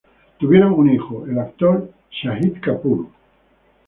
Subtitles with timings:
[0.39, 3.05] Tuvieron un hijo, el actor Shahid Kapoor.